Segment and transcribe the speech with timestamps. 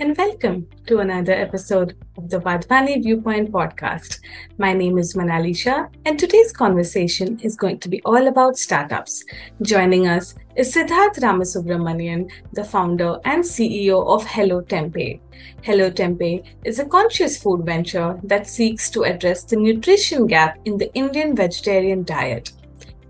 [0.00, 4.18] and welcome to another episode of the Wadhwani Viewpoint podcast.
[4.58, 9.22] My name is Manali Shah, and today's conversation is going to be all about startups.
[9.62, 15.20] Joining us is Siddharth Ramasubramanian, the founder and CEO of Hello Tempayy.
[15.62, 20.76] Hello Tempayy is a conscious food venture that seeks to address the nutrition gap in
[20.76, 22.50] the Indian vegetarian diet.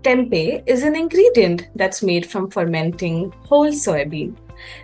[0.03, 4.37] Tempeh is an ingredient that's made from fermenting whole soybean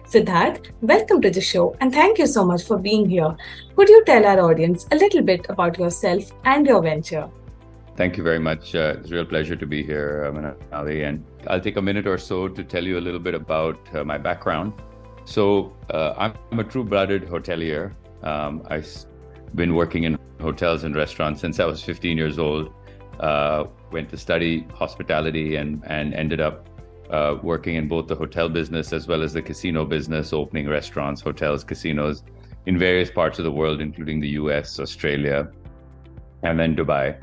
[0.05, 3.35] Siddharth, welcome to the show and thank you so much for being here.
[3.75, 7.29] Could you tell our audience a little bit about yourself and your venture?
[7.97, 8.73] Thank you very much.
[8.73, 11.07] Uh, it's a real pleasure to be here, Manali.
[11.07, 14.03] And I'll take a minute or so to tell you a little bit about uh,
[14.03, 14.73] my background.
[15.25, 17.93] So, uh, I'm a true blooded hotelier.
[18.23, 18.89] Um, I've
[19.53, 22.73] been working in hotels and restaurants since I was 15 years old.
[23.19, 26.67] Uh, went to study hospitality and, and ended up
[27.11, 31.21] uh, working in both the hotel business as well as the casino business, opening restaurants,
[31.21, 32.23] hotels, casinos
[32.65, 35.49] in various parts of the world, including the US, Australia,
[36.43, 37.21] and then Dubai.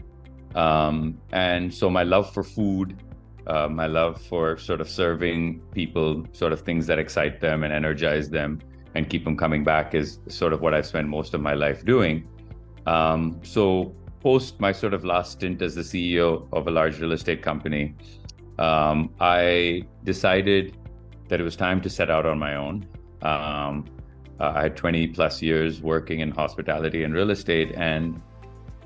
[0.55, 3.03] Um, and so my love for food,
[3.47, 7.73] uh, my love for sort of serving people, sort of things that excite them and
[7.73, 8.61] energize them
[8.95, 11.85] and keep them coming back is sort of what I've spent most of my life
[11.85, 12.27] doing.
[12.87, 17.13] Um, so post my sort of last stint as the CEO of a large real
[17.13, 17.95] estate company,
[18.59, 20.77] um, I decided
[21.29, 22.87] that it was time to set out on my own.
[23.23, 23.87] Um,
[24.41, 28.21] uh, I had 20 plus years working in hospitality and real estate, and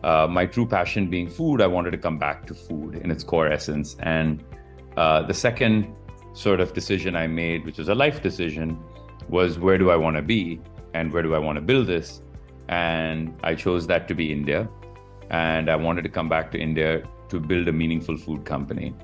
[0.02, 3.22] uh, my true passion being food, I wanted to come back to food in its
[3.22, 3.96] core essence.
[4.00, 4.42] And
[4.96, 5.94] uh, the second
[6.32, 8.78] sort of decision I made, which was a life decision,
[9.28, 10.60] was where do I want to be
[10.94, 12.20] and where do I want to build this?
[12.68, 14.68] And I chose that to be India.
[15.30, 18.94] And I wanted to come back to India to build a meaningful food company.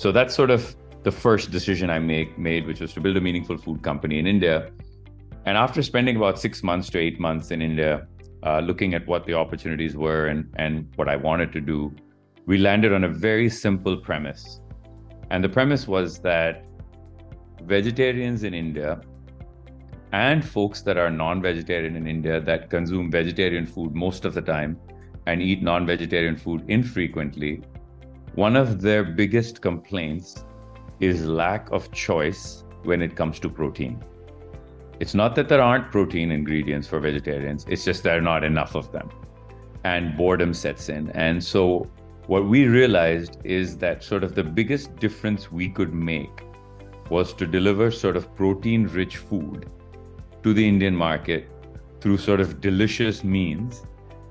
[0.00, 3.20] So that's sort of the first decision I make made, which was to build a
[3.20, 4.70] meaningful food company in India.
[5.44, 8.06] And after spending about six months to eight months in India,
[8.42, 11.94] uh, looking at what the opportunities were and, and what I wanted to do,
[12.46, 14.62] we landed on a very simple premise.
[15.28, 16.64] And the premise was that
[17.64, 19.02] vegetarians in India
[20.12, 24.40] and folks that are non vegetarian in India that consume vegetarian food most of the
[24.40, 24.78] time
[25.26, 27.62] and eat non vegetarian food infrequently
[28.40, 30.46] one of their biggest complaints
[30.98, 34.02] is lack of choice when it comes to protein.
[34.98, 38.74] It's not that there aren't protein ingredients for vegetarians, it's just there are not enough
[38.74, 39.10] of them.
[39.84, 41.10] And boredom sets in.
[41.10, 41.90] And so,
[42.28, 46.44] what we realized is that sort of the biggest difference we could make
[47.10, 49.68] was to deliver sort of protein rich food
[50.42, 51.46] to the Indian market
[52.00, 53.82] through sort of delicious means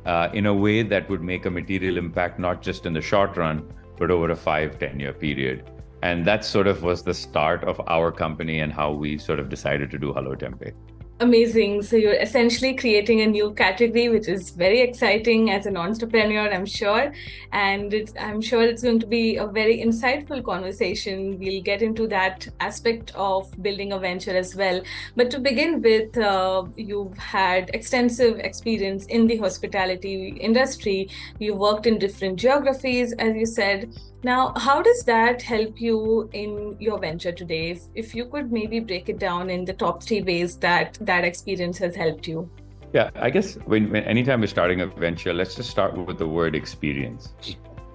[0.07, 3.37] uh, in a way that would make a material impact, not just in the short
[3.37, 5.69] run, but over a five, 10 year period.
[6.01, 9.49] And that sort of was the start of our company and how we sort of
[9.49, 10.73] decided to do Hello Tempayy.
[11.21, 11.81] Amazing.
[11.81, 16.65] So you're essentially creating a new category, which is very exciting as an entrepreneur, I'm
[16.65, 17.11] sure.
[17.51, 21.37] And I'm sure it's going to be a very insightful conversation.
[21.37, 24.81] We'll get into that aspect of building a venture as well.
[25.17, 31.09] But to begin with, uh, you've had extensive experience in the hospitality industry.
[31.37, 33.93] You worked in different geographies, as you said.
[34.21, 37.71] Now, how does that help you in your venture today?
[37.71, 41.23] If, if you could maybe break it down in the top three ways that that
[41.23, 42.49] experience has helped you.
[42.91, 46.27] Yeah, I guess when, when anytime we're starting a venture, let's just start with the
[46.27, 47.33] word experience.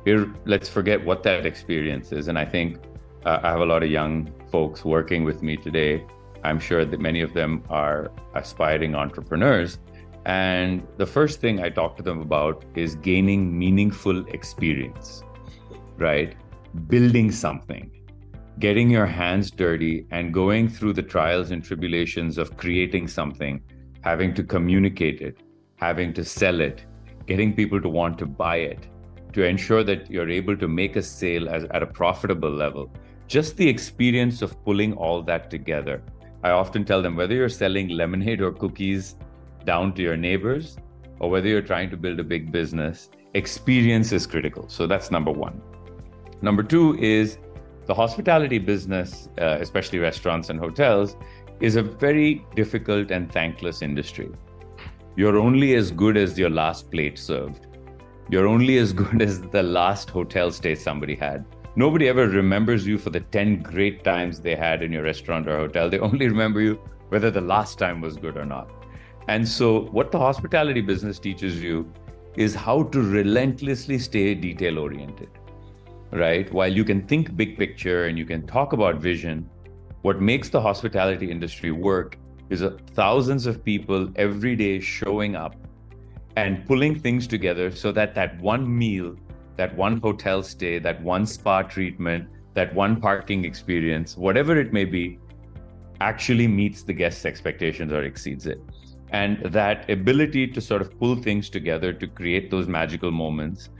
[0.06, 2.28] Here, let's forget what that experience is.
[2.28, 2.78] And I think
[3.26, 6.06] uh, I have a lot of young folks working with me today.
[6.42, 9.78] I'm sure that many of them are aspiring entrepreneurs.
[10.24, 15.22] And the first thing I talk to them about is gaining meaningful experience
[15.96, 16.34] right?
[16.88, 17.90] Building something,
[18.58, 23.60] getting your hands dirty, and going through the trials and tribulations of creating something,
[24.00, 25.38] having to communicate it,
[25.76, 26.84] having to sell it,
[27.26, 28.86] getting people to want to buy it,
[29.32, 32.90] to ensure that you're able to make a sale as, at a profitable level.
[33.26, 36.02] Just the experience of pulling all that together.
[36.42, 39.16] I often tell them whether you're selling lemonade or cookies
[39.64, 40.76] down to your neighbors
[41.18, 44.68] or whether you're trying to build a big business, experience is critical.
[44.68, 45.60] So that's number one.
[46.42, 47.38] Number two is
[47.86, 51.16] the hospitality business, uh, especially restaurants and hotels,
[51.60, 54.30] is a very difficult and thankless industry.
[55.16, 57.66] You're only as good as your last plate served.
[58.30, 61.44] You're only as good as the last hotel stay somebody had.
[61.76, 65.56] Nobody ever remembers you for the 10 great times they had in your restaurant or
[65.56, 65.90] hotel.
[65.90, 68.70] They only remember you whether the last time was good or not.
[69.28, 71.90] And so, what the hospitality business teaches you
[72.36, 75.30] is how to relentlessly stay detail oriented
[76.14, 76.50] right?
[76.52, 79.50] While you can think big picture and you can talk about vision,
[80.02, 82.18] what makes the hospitality industry work
[82.50, 82.62] is
[82.94, 85.56] thousands of people every day showing up
[86.36, 89.16] and pulling things together so that that one meal,
[89.56, 94.84] that one hotel stay, that one spa treatment, that one parking experience, whatever it may
[94.84, 95.18] be,
[96.00, 98.60] actually meets the guest's expectations or exceeds it.
[99.10, 103.70] And that ability to sort of pull things together to create those magical moments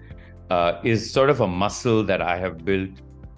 [0.51, 2.91] uh, is sort of a muscle that I have built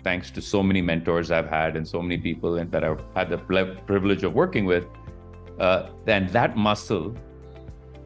[0.02, 3.38] thanks to so many mentors I've had and so many people that I've had the
[3.38, 4.86] privilege of working with.
[5.58, 7.16] Uh, and that muscle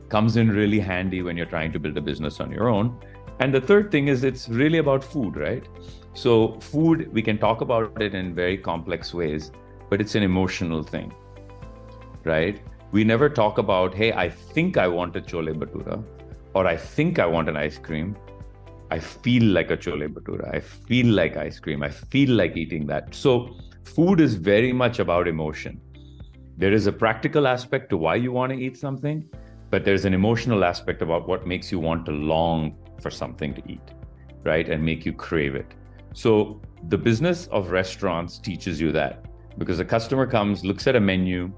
[0.08, 2.98] comes in really handy when you're trying to build a business on your own.
[3.38, 5.66] And the third thing is it's really about food, right?
[6.14, 9.52] So, food, we can talk about it in very complex ways,
[9.88, 11.12] but it's an emotional thing,
[12.24, 12.60] right?
[12.92, 16.02] We never talk about, hey, I think I want a chole bhatura,
[16.54, 18.16] or I think I want an ice cream.
[18.90, 20.52] I feel like a chole bhatura.
[20.54, 21.82] I feel like ice cream.
[21.82, 23.14] I feel like eating that.
[23.14, 25.80] So, food is very much about emotion.
[26.56, 29.28] There is a practical aspect to why you want to eat something,
[29.70, 33.62] but there's an emotional aspect about what makes you want to long for something to
[33.66, 33.94] eat,
[34.42, 34.68] right?
[34.68, 35.74] And make you crave it.
[36.12, 39.24] So the business of restaurants teaches you that
[39.56, 41.52] because a customer comes, looks at a menu,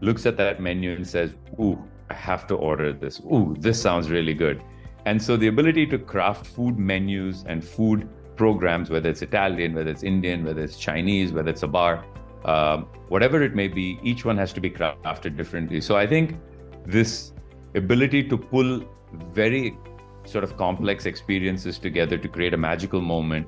[0.00, 3.20] looks at that menu and says, Ooh, I have to order this.
[3.20, 4.62] Ooh, this sounds really good.
[5.08, 8.06] And so the ability to craft food menus and food
[8.36, 12.04] programs, whether it's Italian, whether it's Indian, whether it's Chinese, whether it's a bar,
[12.44, 15.80] um, whatever it may be, each one has to be crafted differently.
[15.80, 16.36] So I think
[16.84, 17.32] this
[17.74, 18.84] ability to pull
[19.32, 19.78] very
[20.26, 23.46] sort of complex experiences together to create a magical moment,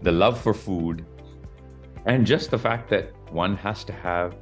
[0.00, 1.04] the love for food,
[2.06, 4.34] and just the fact that one has to have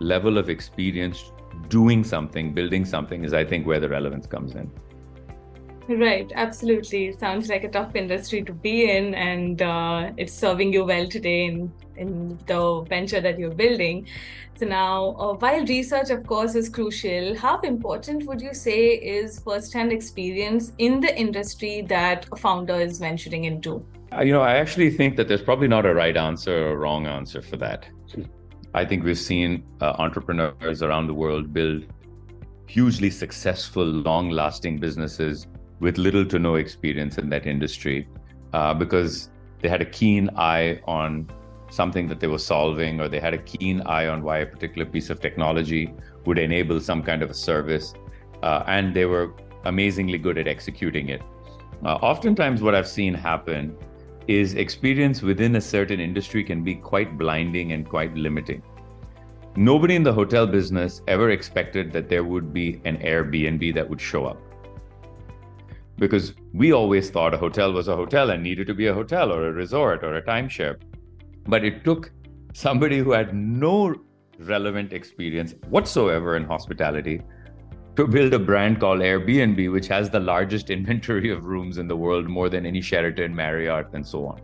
[0.00, 1.30] level of experience
[1.68, 4.68] doing something, building something is I think where the relevance comes in.
[5.88, 7.12] Right, absolutely.
[7.12, 11.46] Sounds like a tough industry to be in, and uh, it's serving you well today
[11.46, 14.06] in, in the venture that you're building.
[14.58, 19.40] So, now, uh, while research, of course, is crucial, how important would you say is
[19.40, 23.82] first hand experience in the industry that a founder is venturing into?
[24.12, 27.06] Uh, you know, I actually think that there's probably not a right answer or wrong
[27.06, 27.88] answer for that.
[28.74, 31.84] I think we've seen uh, entrepreneurs around the world build
[32.66, 35.46] hugely successful, long lasting businesses
[35.80, 38.08] with little to no experience in that industry
[38.52, 39.30] uh, because
[39.60, 41.28] they had a keen eye on
[41.70, 44.86] something that they were solving or they had a keen eye on why a particular
[44.86, 45.92] piece of technology
[46.24, 47.94] would enable some kind of a service
[48.42, 49.32] uh, and they were
[49.64, 51.22] amazingly good at executing it.
[51.84, 53.76] Uh, oftentimes what i've seen happen
[54.26, 58.62] is experience within a certain industry can be quite blinding and quite limiting.
[59.56, 64.00] Nobody in the hotel business ever expected that there would be an airbnb that would
[64.00, 64.38] show up
[65.98, 69.32] because we always thought a hotel was a hotel and needed to be a hotel
[69.32, 70.76] or a resort or a timeshare.
[71.46, 72.12] But it took
[72.54, 73.94] somebody who had no
[74.38, 77.20] relevant experience whatsoever in hospitality
[77.96, 81.96] to build a brand called Airbnb, which has the largest inventory of rooms in the
[81.96, 84.40] world, more than any Sheraton, Marriott, and so on.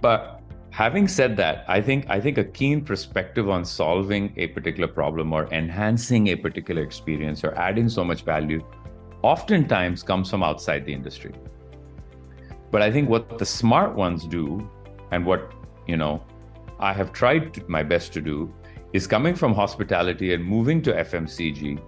[0.00, 0.40] But
[0.70, 5.32] having said that, I think I think a keen perspective on solving a particular problem
[5.32, 8.64] or enhancing a particular experience or adding so much value
[9.22, 11.32] oftentimes comes from outside the industry.
[12.70, 14.68] But I think what the smart ones do,
[15.10, 15.52] and what
[15.86, 16.22] you know,
[16.78, 18.52] I have tried my best to do,
[18.92, 21.80] is coming from hospitality and moving to FMCG,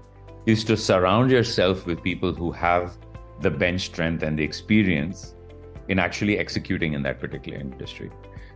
[0.46, 2.96] is to surround yourself with people who have
[3.40, 5.34] the bench strength and the experience
[5.88, 8.10] in actually executing in that particular industry.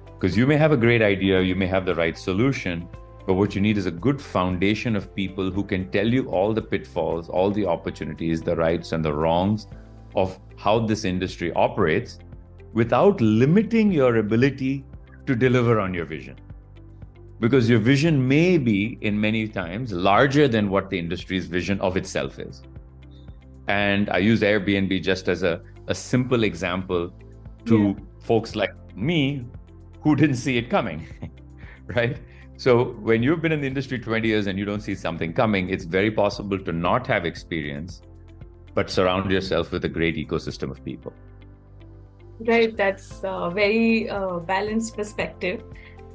[0.06, 2.88] Because you may have a great idea, you may have the right solution,
[3.28, 6.54] but what you need is a good foundation of people who can tell you all
[6.54, 9.66] the pitfalls, all the opportunities, the rights and the wrongs
[10.16, 12.20] of how this industry operates
[12.72, 14.82] without limiting your ability
[15.26, 16.36] to deliver on your vision.
[17.38, 21.98] Because your vision may be, in many times, larger than what the industry's vision of
[21.98, 22.62] itself is.
[23.66, 27.12] And I use Airbnb just as a, a simple example
[27.66, 28.04] to yeah.
[28.20, 29.44] folks like me
[30.00, 31.06] who didn't see it coming,
[31.88, 32.16] right?
[32.58, 35.70] So when you've been in the industry 20 years and you don't see something coming,
[35.70, 38.02] it's very possible to not have experience,
[38.74, 41.12] but surround yourself with a great ecosystem of people.
[42.40, 45.62] Right, that's a very uh, balanced perspective.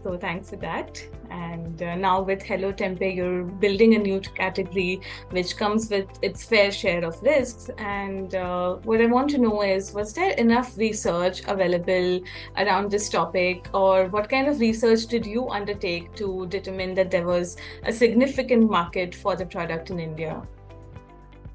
[0.03, 1.01] So thanks for that.
[1.29, 6.43] And uh, now with Hello Tempayy, you're building a new category which comes with its
[6.43, 7.69] fair share of risks.
[7.77, 12.19] And uh, what I want to know is, was there enough research available
[12.57, 17.25] around this topic, or what kind of research did you undertake to determine that there
[17.25, 17.55] was
[17.85, 20.45] a significant market for the product in India?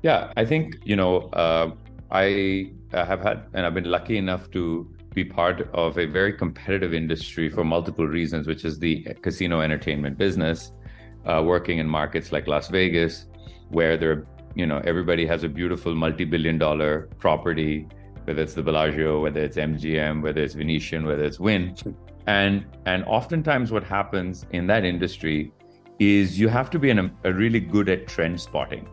[0.02, 1.72] Yeah, I think you know uh,
[2.10, 4.88] I have had, and I've been lucky enough to
[5.20, 8.94] be part of a very competitive industry for multiple reasons, which is the
[9.26, 10.58] casino entertainment business.
[11.26, 13.26] uh, working in markets like Las Vegas,
[13.70, 17.86] where there, you know, everybody has a beautiful multi-billion-dollar property,
[18.24, 21.74] whether it's the Bellagio, whether it's MGM, whether it's Venetian, whether it's Wynn,
[22.26, 25.52] and and oftentimes what happens in that industry
[25.98, 28.88] is you have to be an, a really good at trend spotting,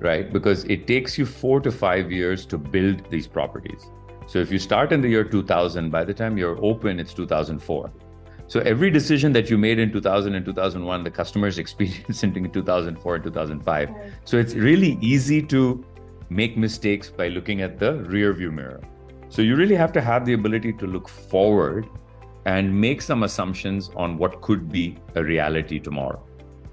[0.00, 0.32] right?
[0.32, 3.90] Because it takes you four to five years to build these properties.
[4.26, 7.92] So if you start in the year 2000, by the time you're open, it's 2004
[8.48, 13.14] so every decision that you made in 2000 and 2001, the customers experienced in 2004
[13.14, 13.90] and 2005.
[14.24, 15.84] So it's really easy to
[16.28, 18.80] make mistakes by looking at the rear view mirror.
[19.28, 21.88] So you really have to have the ability to look forward
[22.44, 26.24] and make some assumptions on what could be a reality tomorrow.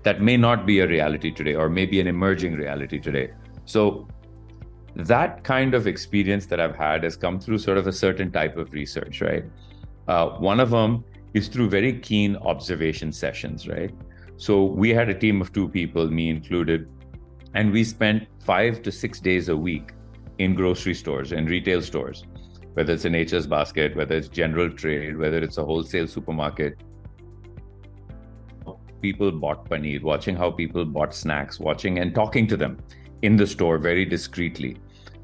[0.03, 3.31] That may not be a reality today or maybe an emerging reality today.
[3.65, 4.07] So
[4.95, 8.57] that kind of experience that I've had has come through sort of a certain type
[8.57, 9.43] of research, right?
[10.07, 13.91] Uh, one of them is through very keen observation sessions, right?
[14.37, 16.87] So we had a team of two people, me included,
[17.55, 19.91] and we spent five to six days a week
[20.37, 22.23] in grocery stores and retail stores,
[22.73, 26.77] whether it's an HS basket, whether it's general trade, whether it's a wholesale supermarket.
[29.01, 32.77] People bought paneer, watching how people bought snacks, watching and talking to them
[33.21, 34.77] in the store very discreetly,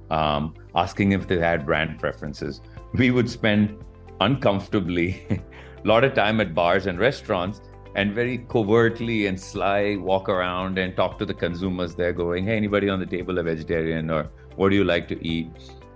[0.09, 2.61] um, asking if they had brand preferences.
[2.93, 3.77] We would spend
[4.21, 5.41] uncomfortably a
[5.87, 7.61] lot of time at bars and restaurants
[7.95, 12.55] and very covertly and sly walk around and talk to the consumers there going hey
[12.55, 15.49] anybody on the table a vegetarian or what do you like to eat?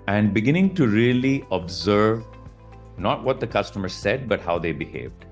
[0.08, 2.26] And beginning to really observe
[2.98, 5.26] not what the customer said but how they behaved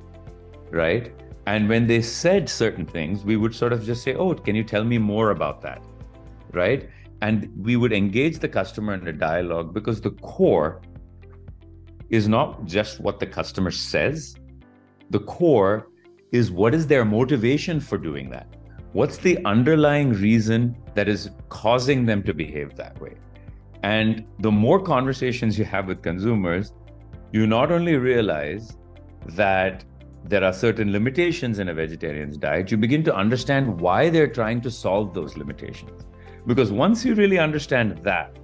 [0.69, 1.13] right?
[1.47, 4.63] And when they said certain things we would sort of just say oh can you
[4.63, 5.81] tell me more about that?
[6.51, 6.89] Right
[7.21, 10.81] and we would engage the customer in a dialogue because the core
[12.09, 14.35] is not just what the customer says
[15.11, 15.89] the core
[16.31, 18.47] is what is their motivation for doing that?
[18.93, 23.15] What's the underlying reason that is causing them to behave that way?
[23.83, 26.71] And the more conversations you have with consumers,
[27.33, 28.77] you not only realize
[29.27, 29.83] that
[30.23, 34.61] there are certain limitations in a vegetarian's diet, you begin to understand why they're trying
[34.61, 36.05] to solve those limitations.
[36.47, 38.37] Because once you really understand that,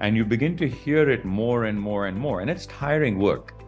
[0.00, 3.58] and you begin to hear it more and more and more, and it's tiring work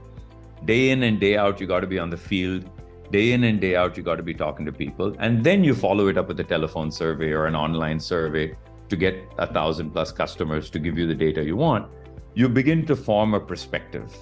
[0.65, 2.69] day in and day out, you got to be on the field.
[3.11, 5.17] Day in and day out, you got to be talking to people.
[5.19, 8.57] And then you follow it up with a telephone survey or an online survey
[8.89, 11.91] to get a thousand plus customers to give you the data you want.
[12.35, 14.15] You begin to form a perspective.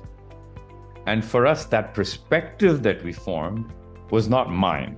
[1.06, 3.72] And for us, that perspective that we formed
[4.10, 4.96] was not mine.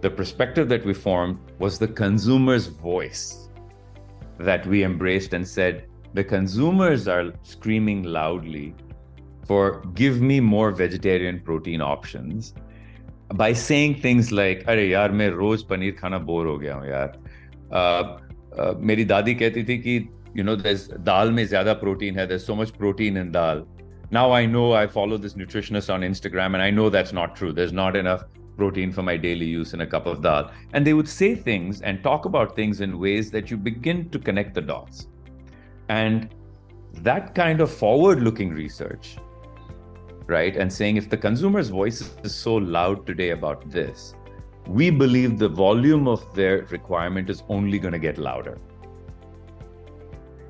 [0.00, 3.43] The perspective that we formed was the consumer's voice
[4.39, 8.73] that we embraced and said, the consumers are screaming loudly
[9.45, 12.53] for give me more vegetarian protein options
[13.35, 17.11] by saying things like अरे यार मैं रोज पनीर खाना bore हो गया हूँ यार
[17.73, 18.03] uh,
[18.59, 19.99] uh, मेरी दादी कहती थी कि
[20.35, 23.65] you know there's dal में ज्यादा protein है there's so much protein in dal
[24.11, 27.51] now I know I follow this nutritionist on Instagram and I know that's not true
[27.53, 28.23] there's not enough
[28.56, 31.80] protein for my daily use in a cup of dal and they would say things
[31.82, 35.08] and talk about things in ways that you begin to connect the dots
[35.88, 36.34] and
[36.92, 39.16] that kind of forward looking research
[40.26, 40.56] right?
[40.56, 44.14] And saying if the consumer's voice is so loud today about this,
[44.66, 48.58] we believe the volume of their requirement is only going to get louder.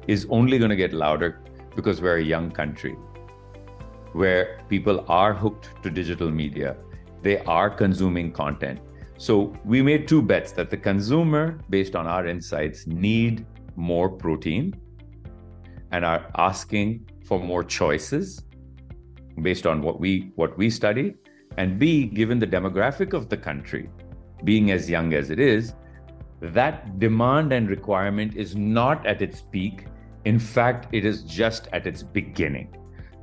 [0.06, 1.40] Is only going to get louder
[1.74, 2.96] because we're a young country
[4.12, 6.76] where people are hooked to digital media.
[7.24, 8.80] They are consuming content.
[9.16, 14.74] So we made two bets that the consumer, based on our insights, need more protein
[15.90, 18.44] and are asking for more choices
[19.42, 21.14] based on what we what we study
[21.56, 23.88] and b given the demographic of the country
[24.44, 25.74] being as young as it is
[26.40, 29.86] that demand and requirement is not at its peak
[30.24, 32.72] in fact it is just at its beginning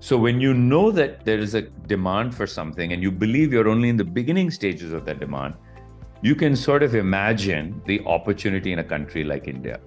[0.01, 1.61] so when you know that there is a
[1.93, 5.53] demand for something and you believe you're only in the beginning stages of that demand
[6.29, 9.79] you can sort of imagine the opportunity in a country like india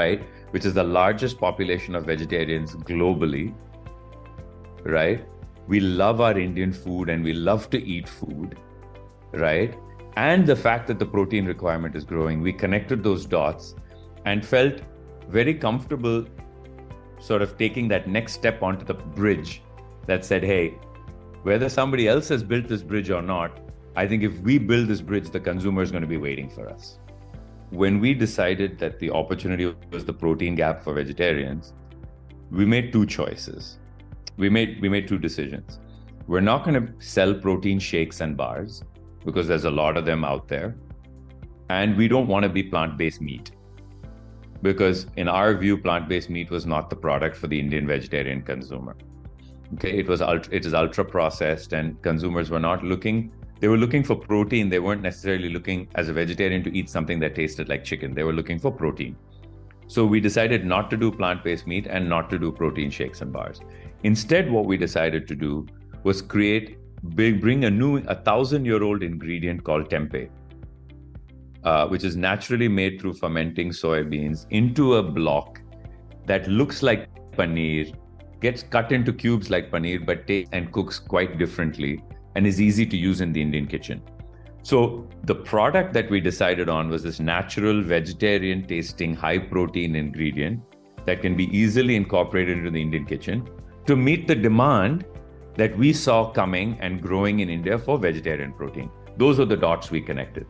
[0.00, 3.46] right which is the largest population of vegetarians globally
[4.84, 5.24] right?
[5.66, 8.58] We love our Indian food and we love to eat food,
[9.32, 9.74] right?
[10.16, 13.74] And the fact that the protein requirement is growing, we connected those dots
[14.24, 14.80] and felt
[15.28, 16.26] very comfortable
[17.20, 19.62] sort of taking that next step onto the bridge
[20.06, 20.74] that said, hey,
[21.42, 23.60] whether somebody else has built this bridge or not,
[23.96, 26.68] I think if we build this bridge, the consumer is going to be waiting for
[26.68, 26.98] us.
[27.70, 31.72] When we decided that the opportunity was the protein gap for vegetarians,
[32.50, 33.78] we made two choices
[34.38, 35.80] we made we made two decisions.
[36.26, 38.82] We're not going to sell protein shakes and bars.
[39.26, 40.76] because there's a lot of them out there.
[41.68, 43.50] And we don't want to be plant based meat
[44.62, 48.42] because, in our view, plant based meat was not the product for the Indian vegetarian
[48.42, 48.96] consumer.
[49.74, 53.30] Okay, it was ultra, it is ultra processed, and consumers were not looking.
[53.60, 54.68] They were looking for protein.
[54.68, 58.14] They weren't necessarily looking as a vegetarian to eat something that tasted like chicken.
[58.14, 59.16] They were looking for protein.
[59.88, 63.20] So we decided not to do plant based meat and not to do protein shakes
[63.20, 63.60] and bars.
[64.04, 65.66] Instead, what we decided to do
[66.04, 70.28] was create, bring a new, a thousand year old ingredient called tempeh,
[71.64, 75.60] uh, which is naturally made through fermenting soybeans into a block
[76.26, 77.94] that looks like paneer,
[78.40, 82.02] gets cut into cubes like paneer, but tastes and cooks quite differently
[82.34, 84.02] and is easy to use in the Indian kitchen.
[84.62, 90.62] So the product that we decided on was this natural vegetarian tasting high protein ingredient
[91.06, 93.48] that can be easily incorporated into the Indian kitchen
[93.86, 95.06] to meet the demand
[95.56, 98.90] that we saw coming and growing in India for vegetarian protein.
[99.16, 100.46] Those are the dots we connected.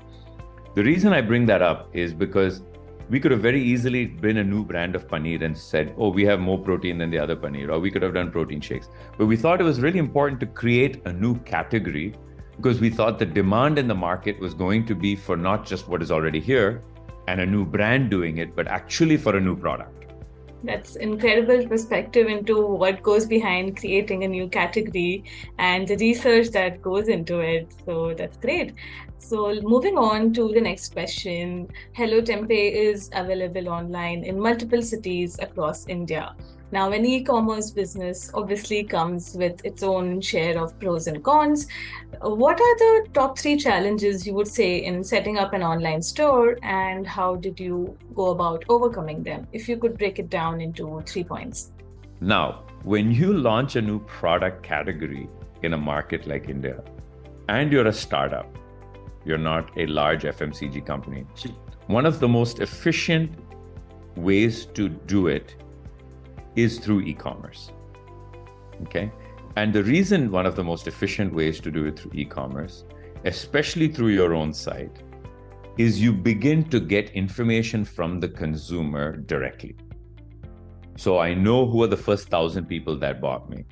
[0.75, 2.63] The reason I bring that up is because
[3.11, 6.25] we could have very easily been a new brand of paneer and said, oh, we
[6.27, 8.89] have more protein than the other paneer, or we could have done protein shakes.
[9.17, 12.15] But we thought it was really important to create a new category
[12.57, 15.89] because we thought the demand in the market was going to be for not just
[15.89, 16.83] what is already here
[17.29, 20.08] and a new brand doing it, but actually for a new product.
[20.65, 25.23] That's incredible perspective into what goes behind creating a new category
[25.59, 27.73] and the research that goes into it.
[27.85, 28.75] So that's great.
[29.19, 35.39] So moving on to the next question, Hello Tempayy is available online in multiple cities
[35.39, 36.35] across India.
[36.71, 41.67] Now, an e commerce business obviously comes with its own share of pros and cons.
[42.21, 46.59] What are the top three challenges you would say in setting up an online store,
[46.63, 49.47] and how did you go about overcoming them?
[49.53, 51.73] If you could break it down into three points.
[52.21, 55.27] Now, when you launch a new product category
[55.63, 56.83] in a market like India,
[57.49, 58.59] and you're a startup,
[59.25, 61.25] you're not a large FMCG company,
[61.87, 63.31] one of the most efficient
[64.17, 65.55] ways to do it
[66.59, 67.73] is through e commerce.
[68.83, 69.13] Okay.
[69.57, 72.85] And the reason one of the most efficient ways to do it through e commerce,
[73.25, 75.03] especially through your own site,
[75.79, 79.77] is you begin to get information from the consumer directly.
[80.97, 83.65] So I know who are the first thousand people that bought me.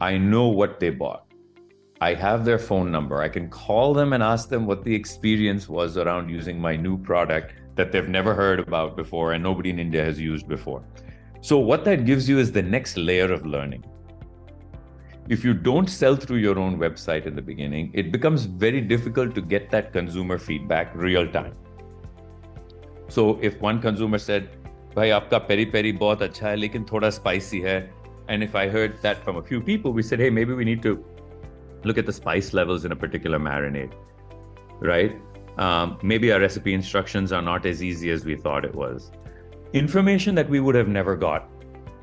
[0.00, 1.26] I know what they bought.
[2.00, 3.22] I have their phone number.
[3.22, 6.96] I can call them and ask them what the experience was around using my new
[6.98, 10.82] product that they've never heard about before and nobody in India has used before.
[11.41, 13.83] So, what that gives you is the next layer of learning.
[15.27, 19.35] If you don't sell through your own website in the beginning, it becomes very difficult
[19.35, 21.55] to get that consumer feedback real time.
[23.09, 24.49] So, if one consumer said,
[24.95, 27.77] भाई आपका peri peri बहुत अच्छा है लेकिन थोड़ा spicy है
[28.27, 30.81] and if I heard that from a few people, we said, hey, maybe we need
[30.81, 31.03] to
[31.83, 33.93] look at the spice levels in a particular marinade,
[34.79, 35.15] right?
[35.57, 39.11] Um, maybe our recipe instructions are not as easy as we thought it was
[39.72, 41.48] information that we would have never got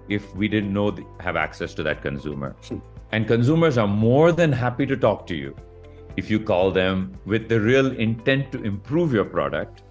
[0.10, 2.56] if we didn't know have access to that consumer.
[2.68, 2.78] Hmm.
[3.12, 5.56] And consumers are more than happy to talk to you
[6.18, 9.84] if you call them with the real intent to improve your product.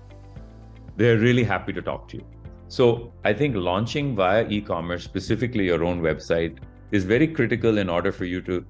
[0.97, 2.27] They're really happy to talk to you.
[2.69, 6.59] So i think launching via e-commerce specifically your own website
[6.91, 8.65] is very critical in order for you to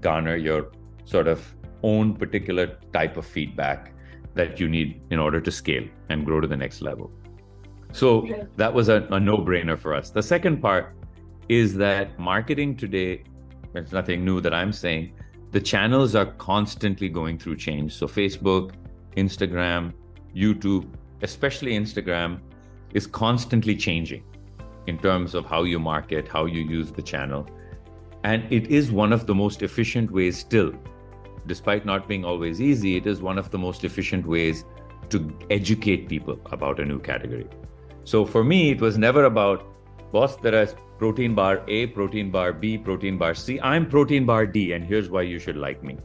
[0.00, 0.70] garner your
[1.04, 3.92] sort of own particular type of feedback
[4.34, 7.10] that you need in order to scale and grow to the next level
[7.92, 8.26] so
[8.56, 10.10] that was a, a no brainer for us.
[10.10, 10.94] The second part
[11.48, 13.24] is that marketing today,
[13.74, 15.12] it's nothing new that I'm saying,
[15.50, 17.92] the channels are constantly going through change.
[17.94, 18.72] So Facebook,
[19.16, 19.92] Instagram,
[20.34, 20.88] YouTube,
[21.22, 22.40] especially Instagram,
[22.94, 24.22] is constantly changing
[24.86, 27.48] in terms of how you market, how you use the channel.
[28.22, 30.72] And it is one of the most efficient ways still.
[31.46, 34.64] Despite not being always easy, it is one of the most efficient ways
[35.08, 37.48] to educate people about a new category.
[38.10, 39.64] So for me, it was never about,
[40.10, 43.60] boss, there is protein bar A, protein bar B, protein bar C.
[43.60, 45.96] I'm protein bar D, and here's why you should like me.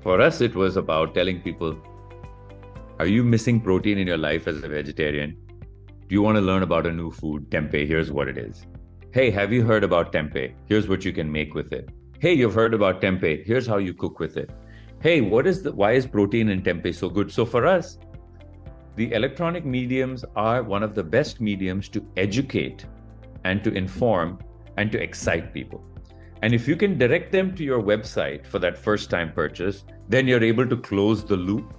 [0.00, 1.76] For us, it was about telling people,
[2.98, 5.36] are you missing protein in your life as a vegetarian?
[6.08, 7.48] Do you want to learn about a new food?
[7.50, 8.66] Tempeh, here's what it is.
[9.12, 10.52] Hey, have you heard about tempeh?
[10.66, 11.88] Here's what you can make with it.
[12.18, 13.46] Hey, you've heard about tempeh.
[13.46, 14.50] Here's how you cook with it.
[15.00, 17.30] Hey, what is the why is protein in tempeh so good?
[17.30, 17.96] So for us,
[18.96, 22.84] the electronic mediums are one of the best mediums to educate
[23.44, 24.38] and to inform
[24.76, 25.82] and to excite people.
[26.42, 30.26] And if you can direct them to your website for that first time purchase, then
[30.26, 31.72] you're able to close the loop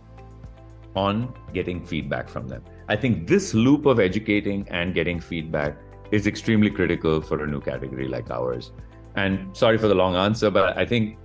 [0.96, 2.64] on getting feedback from them.
[2.88, 5.78] I think this loop of educating and getting feedback
[6.12, 8.72] is extremely critical for a new category like ours.
[9.16, 11.18] And sorry for the long answer, but I think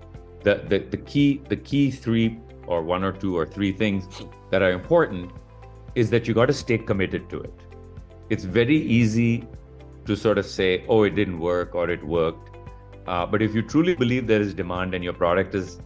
[0.42, 4.06] the, the, the key the key three or one or two or three things
[4.50, 5.30] that are important
[5.94, 7.54] is that you got to stay committed to it.
[8.30, 9.46] It's very easy
[10.04, 12.56] to sort of say, oh, it didn't work or it worked.
[13.06, 15.80] Uh, but if you truly believe there is demand and your product is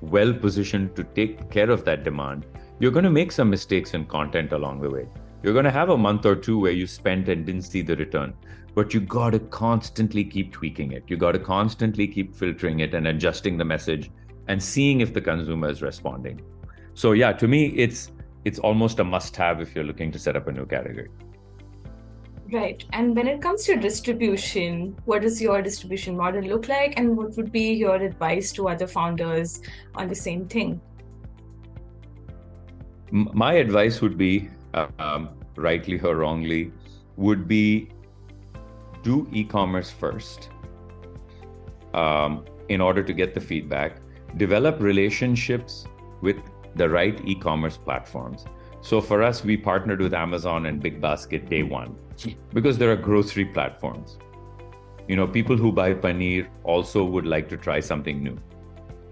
[0.00, 2.46] well positioned to take care of that demand,
[2.78, 5.06] you're going to make some mistakes in content along the way.
[5.42, 7.96] You're going to have a month or two where you spent and didn't see the
[7.96, 8.34] return,
[8.74, 11.04] but you got to constantly keep tweaking it.
[11.08, 14.10] You got to constantly keep filtering it and adjusting the message
[14.48, 16.40] and seeing if the consumer is responding.
[16.94, 18.10] So yeah, to me, it's
[18.44, 21.08] it's almost a must-have if you're looking to set up a new category.
[22.52, 22.84] Right.
[22.92, 26.98] And when it comes to distribution, what does your distribution model look like?
[26.98, 29.60] And what would be your advice to other founders
[29.94, 30.80] on the same thing?
[33.12, 34.50] My advice would be,
[34.98, 36.72] um, rightly or wrongly,
[37.16, 37.90] would be
[39.02, 40.50] do e commerce first
[41.94, 44.00] um, in order to get the feedback,
[44.36, 45.86] develop relationships
[46.20, 46.36] with
[46.76, 48.44] the right e commerce platforms.
[48.82, 51.96] So for us, we partnered with Amazon and Big Basket day one
[52.54, 54.18] because there are grocery platforms.
[55.08, 58.38] You know, people who buy paneer also would like to try something new.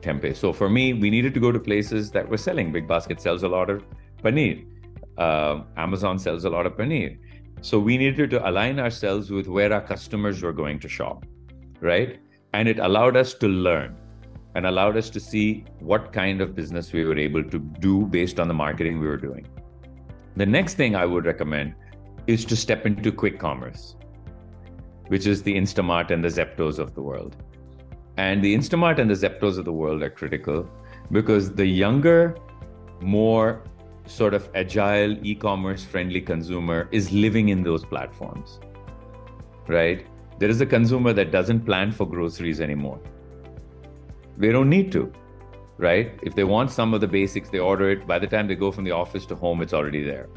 [0.01, 0.37] Tempeh.
[0.37, 2.73] So for me, we needed to go to places that were selling.
[2.73, 3.85] Big Basket sells a lot of
[4.23, 4.65] paneer.
[5.17, 7.19] Uh, Amazon sells a lot of paneer.
[7.61, 11.27] So we needed to align ourselves with where our customers were going to shop,
[11.81, 12.21] right?
[12.53, 13.97] And it allowed us to learn
[14.55, 18.41] and allowed us to see what kind of business we were able to do based
[18.41, 19.47] on the marketing we were doing.
[20.37, 21.75] The next thing I would recommend
[22.27, 23.97] is to step into quick commerce,
[25.09, 27.37] which is the Instamart and the Zeptos of the world.
[28.17, 30.69] And the Instamart and the Zeptos of the world are critical
[31.11, 32.37] because the younger,
[33.01, 33.63] more
[34.07, 38.59] sort of agile, e commerce friendly consumer is living in those platforms,
[39.67, 40.07] right?
[40.39, 43.01] There is a consumer that doesn't plan for groceries anymore.
[44.39, 45.13] They don't need to,
[45.77, 46.19] right?
[46.23, 48.07] If they want some of the basics, they order it.
[48.07, 50.29] By the time they go from the office to home, it's already there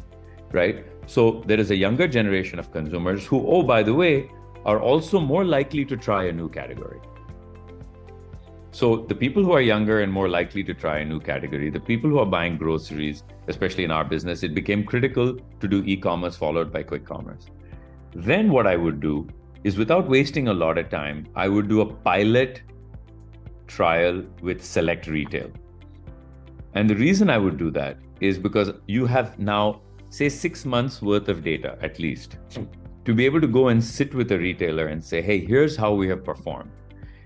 [0.53, 0.85] right?
[1.07, 4.29] So there is a younger generation of consumers who, oh, by the way,
[4.65, 6.99] are also more likely to try a new category.
[8.71, 11.79] So the people who are younger and more likely to try a new category, the
[11.79, 16.37] people who are buying groceries, especially in our business, it became critical to do e-commerce
[16.37, 17.47] followed by quick commerce.
[18.13, 19.27] Then what I would do
[19.63, 22.61] is without wasting a lot of time, I would do a pilot
[23.75, 25.49] trial with select retail.
[26.73, 31.01] And the reason I would do that is because you have now say six months
[31.01, 32.37] worth of data at least
[33.05, 35.93] to be able to go and sit with a retailer and say, hey, here's how
[35.93, 36.71] we have performed.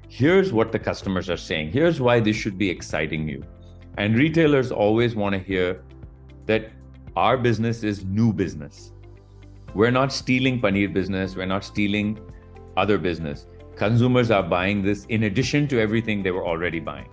[0.08, 1.72] Here's what the customers are saying.
[1.72, 3.44] Here's why this should be exciting you.
[3.98, 5.84] And retailers always want to hear
[6.46, 6.70] that
[7.16, 8.92] our business is new business.
[9.74, 12.20] We're not stealing paneer business, we're not stealing
[12.78, 13.48] other business.
[13.76, 17.10] Consumers are buying this in addition to everything they were already buying.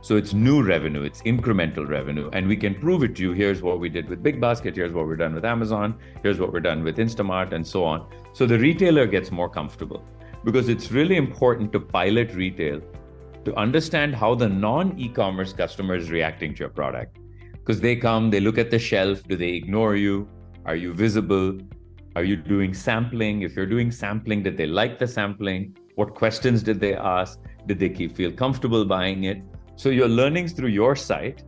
[0.00, 2.30] So it's new revenue, it's incremental revenue.
[2.32, 3.32] And we can prove it to you.
[3.32, 6.52] Here's what we did with Big Basket, here's what we're done with Amazon, here's what
[6.52, 8.06] we're done with Instamart, and so on.
[8.32, 10.04] So the retailer gets more comfortable
[10.44, 12.80] because it's really important to pilot retail
[13.44, 17.18] to understand how the non e commerce customer is reacting to your product.
[17.52, 20.28] Because they come, they look at the shelf, do they ignore you?
[20.64, 21.58] Are you visible?
[22.14, 23.42] Are you doing sampling?
[23.42, 25.76] If you're doing sampling, did they like the sampling?
[25.96, 27.38] What questions did they ask?
[27.66, 29.40] Did they keep, feel comfortable buying it?
[29.76, 31.44] So your learnings through your site,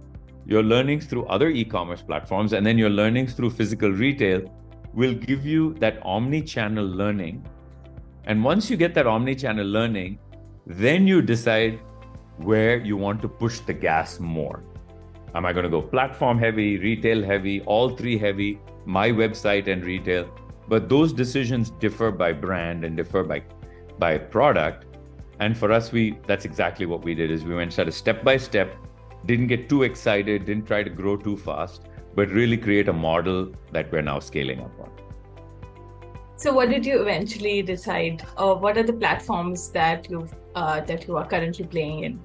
[0.46, 4.42] your learnings through other e-commerce platforms, and then your learnings through physical retail
[4.94, 7.44] will give you that omni-channel learning.
[8.24, 10.20] And once you get that omni-channel learning,
[10.64, 11.80] then you decide
[12.38, 14.62] where you want to push the gas more.
[15.34, 19.84] Am I going to go platform heavy, retail heavy, all three heavy, my website and
[19.84, 20.30] retail?
[20.68, 23.42] But those decisions differ by brand and differ by
[23.98, 24.84] by product.
[25.38, 28.24] And for us we that's exactly what we did is we went sort of step
[28.24, 28.74] by step
[29.26, 31.82] didn't get too excited didn't try to grow too fast
[32.14, 34.90] but really create a model that we're now scaling up on.
[36.36, 41.06] So what did you eventually decide or what are the platforms that you uh, that
[41.06, 42.20] you are currently playing in?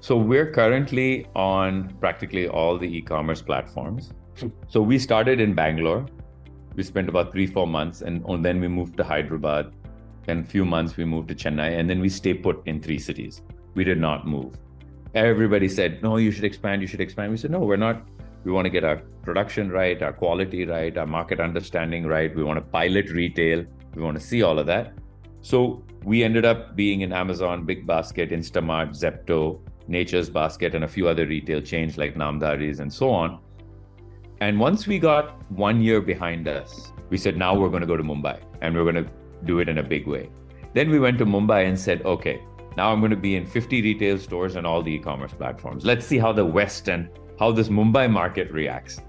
[0.00, 4.12] So we're currently on practically all the e-commerce platforms.
[4.68, 6.06] So we started in bangalore.
[6.74, 9.72] We spent about three four months and then we moved to hyderabad
[10.26, 12.98] then a few months we moved to Chennai and then we stay put in three
[12.98, 13.42] cities.
[13.74, 14.54] We did not move.
[15.14, 17.30] Everybody said, no, you should expand, you should expand.
[17.30, 18.06] We said, no, we're not.
[18.44, 22.34] We want to get our production right, our quality right, our market understanding right.
[22.34, 23.64] We want to pilot retail.
[23.94, 24.92] We want to see all of that.
[25.40, 30.88] So we ended up being in Amazon, Big Basket, Instamart, Zepto, Nature's Basket, and a
[30.88, 33.38] few other retail chains like Namdhari's and so on.
[34.40, 37.96] And once we got one year behind us, we said, now we're going to go
[37.96, 39.10] to Mumbai and we're going to
[39.44, 40.30] do it in a big way.
[40.74, 42.40] Then we went to Mumbai and said, okay,
[42.76, 45.84] Now I'm going to be in 50 retail stores and all the e commerce platforms.
[45.84, 49.00] Let's see how the West and how this Mumbai market reacts.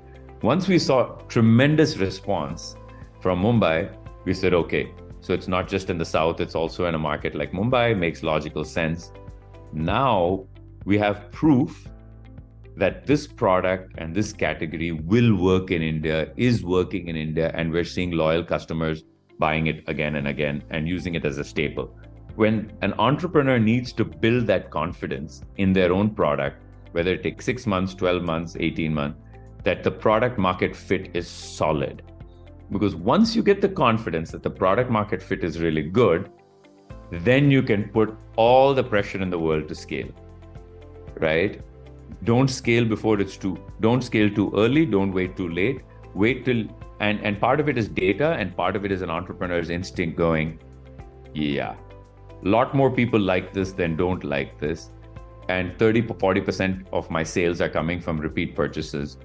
[0.41, 2.75] Once we saw tremendous response
[3.21, 3.95] from Mumbai,
[4.25, 7.33] we said, okay, so it's not just in the South, it's also in a market
[7.33, 9.11] like Mumbai, makes logical sense.
[9.73, 10.45] Now
[10.85, 11.89] we have proof
[12.77, 17.71] that this product and this category will work in India, is working in India, and
[17.71, 19.03] we're seeing loyal customers
[19.39, 21.95] buying it again and again and using it as a staple.
[22.35, 27.45] When an entrepreneur needs to build that confidence in their own product, whether it takes
[27.45, 29.19] six months, 12 months, 18 months,
[29.63, 32.03] that the product market fit is solid.
[32.71, 36.29] Because once you get the confidence that the product market fit is really good,
[37.11, 40.09] then you can put all the pressure in the world to scale.
[41.19, 41.61] Right?
[42.23, 45.81] Don't scale before it's too, don't scale too early, don't wait too late.
[46.13, 46.65] Wait till,
[46.99, 50.17] and, and part of it is data, and part of it is an entrepreneur's instinct
[50.17, 50.59] going,
[51.33, 51.75] yeah,
[52.43, 54.91] a lot more people like this than don't like this.
[55.49, 59.17] And 30 40% of my sales are coming from repeat purchases.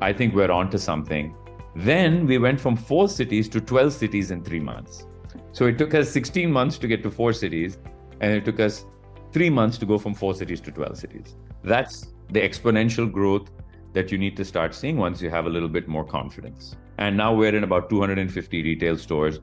[0.00, 1.36] I think we're on to something.
[1.76, 5.06] Then we went from four cities to 12 cities in three months.
[5.52, 7.78] So it took us 16 months to get to four cities
[8.20, 8.84] and it took us
[9.32, 11.36] three months to go from four cities to 12 cities.
[11.62, 13.50] That's the exponential growth
[13.92, 17.16] that you need to start seeing once you have a little bit more confidence and
[17.16, 19.40] now we're in about 250 retail stores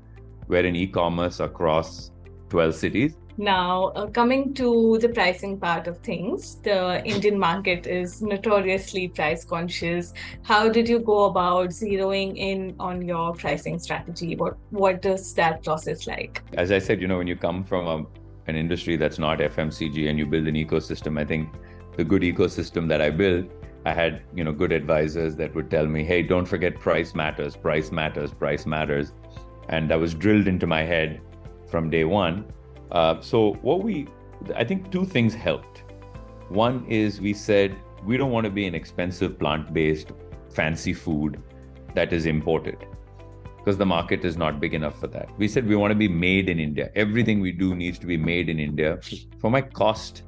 [0.50, 2.12] we're in e-commerce across
[2.50, 3.17] 12 cities.
[3.38, 9.45] Now, uh, coming to the pricing part of things, the Indian market is notoriously price
[9.45, 10.13] conscious.
[10.41, 14.36] How did you go about zeroing in on your pricing strategy?
[14.36, 16.41] What what does that process like?
[16.54, 20.10] As I said, you know, when you come from a, an industry that's not FMCG
[20.10, 21.50] and you build an ecosystem, I think
[21.95, 23.45] the good ecosystem that I built,
[23.85, 27.55] I had, you know, good advisors that would tell me, "Hey, don't forget price matters,
[27.55, 29.13] price matters, price matters."
[29.69, 31.21] And that was drilled into my head
[31.67, 32.45] from day one.
[32.91, 34.07] Uh, so what we,
[34.55, 35.83] I think two things helped.
[36.49, 40.11] One is we said we don't want to be an expensive plant-based
[40.49, 41.41] fancy food
[41.95, 42.85] that is imported
[43.57, 45.29] because the market is not big enough for that.
[45.37, 46.89] We said we want to be made in India.
[46.95, 48.99] Everything we do needs to be made in India
[49.39, 50.23] for my cost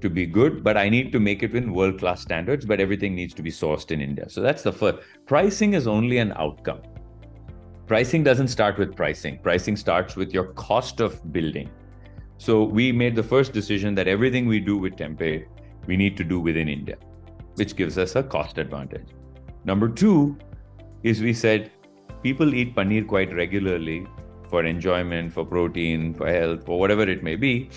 [0.00, 3.14] to be good, but I need to make it in world class standards, but everything
[3.14, 4.28] needs to be sourced in India.
[4.28, 4.98] So that's the first.
[5.26, 6.82] Pricing is only an outcome.
[7.86, 11.70] Pricing doesn't start with pricing, pricing starts with your cost of building.
[12.38, 15.46] So we made the first decision that everything we do with Tempeh,
[15.86, 16.96] we need to do within India,
[17.54, 19.08] which gives us a cost advantage.
[19.64, 20.36] Number two
[21.02, 21.70] is we said
[22.22, 24.06] people eat paneer quite regularly
[24.50, 27.70] for enjoyment, for protein, for health, for whatever it may be.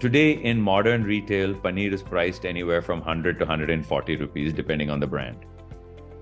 [0.00, 5.00] Today in modern retail, paneer is priced anywhere from 100 to 140 rupees, depending on
[5.00, 5.44] the brand,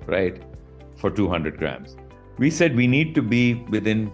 [0.06, 0.42] right?
[0.96, 1.94] For 200 grams.
[2.38, 4.10] We said we need to be within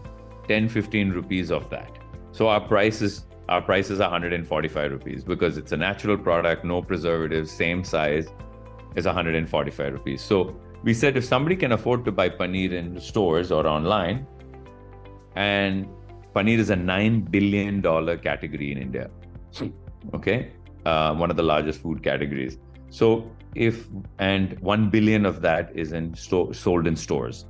[0.48, 1.96] 10 15 rupees of that.
[2.32, 7.52] So our prices our prices are 145 rupees because it's a natural product no preservatives
[7.52, 8.26] same size
[8.96, 10.22] is 145 rupees.
[10.22, 14.26] So we said if somebody can afford to buy paneer in stores or online
[15.36, 15.86] and
[16.34, 19.08] paneer is a 9 billion dollar category in india
[20.14, 20.52] okay
[20.86, 22.58] uh, one of the largest food categories
[22.90, 23.88] so if
[24.18, 27.46] and 1 billion of that is in sold in stores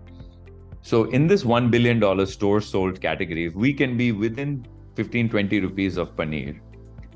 [0.83, 5.61] so in this $1 billion store sold category, if we can be within 15, 20
[5.61, 6.59] rupees of paneer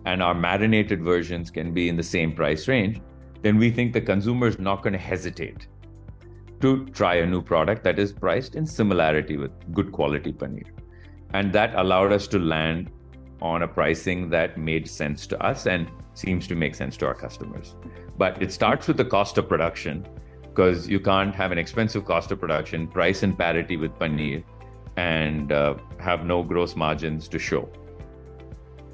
[0.05, 3.01] and our marinated versions can be in the same price range,
[3.43, 5.67] then we think the consumer is not going to hesitate
[6.61, 10.71] to try a new product that is priced in similarity with good quality paneer.
[11.35, 12.93] And that allowed us to land
[13.47, 17.15] on a pricing that made sense to us and seems to make sense to our
[17.15, 17.75] customers.
[18.19, 20.07] But it starts with the cost of production
[20.43, 24.43] because you can't have an expensive cost of production, price in parity with paneer,
[24.97, 27.69] and uh, have no gross margins to show.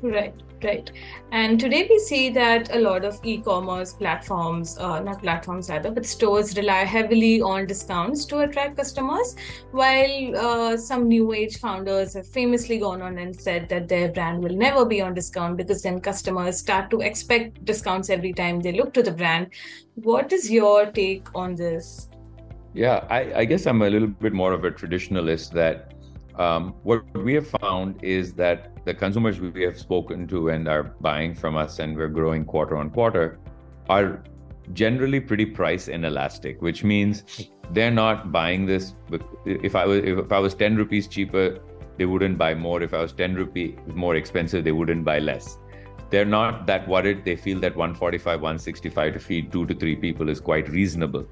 [0.01, 0.35] Right.
[0.63, 0.91] Right.
[1.33, 5.91] And today we see that a lot of e commerce platforms, uh, not platforms either,
[5.91, 9.35] but stores rely heavily on discounts to attract customers,
[9.73, 14.43] while uh, some new age founders have famously gone on and said that their brand
[14.43, 18.73] will never be on discount because then customers start to expect discounts every time they
[18.73, 19.49] look to the brand.
[19.97, 22.09] What is your take on this?
[22.73, 25.93] Yeah, I, I guess I'm a little bit more of a traditionalist that
[26.37, 30.83] um, what we have found is that the consumers we have spoken to and are
[31.01, 33.39] buying from us and we're growing quarter on quarter
[33.89, 34.23] are
[34.73, 38.95] generally pretty price inelastic which means they're not buying this
[39.45, 41.59] if i was if i was 10 rupees cheaper
[41.99, 42.83] they wouldn't buy more.
[42.83, 45.59] If i was 10 rupee more expensive they wouldn't buy less.
[46.11, 47.25] They're not that worried.
[47.25, 51.27] They feel that 145 165 to feed 2 to 3 people is quite reasonable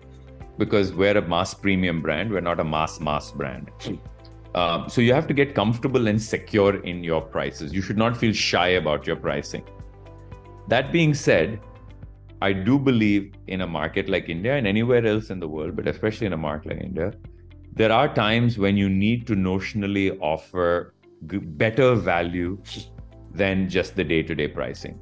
[0.59, 2.31] because we're a mass premium brand.
[2.31, 3.71] We're not a mass mass brand
[4.55, 7.73] um, so you have to get comfortable and secure in your prices.
[7.73, 9.65] You should not feel shy about your pricing.
[10.69, 11.61] That being said,
[12.43, 15.87] I do believe in a market like India and anywhere else in the world, but
[15.87, 17.13] especially in a market like India,
[17.73, 22.61] there are times when you need to notionally offer better value
[23.33, 24.99] than just the day to day pricing.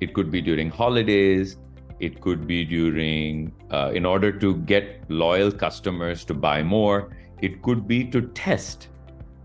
[0.00, 1.58] It could be during holidays,
[2.00, 7.10] it could be during, uh, in order to get loyal customers to buy more,
[7.42, 8.88] it could be to test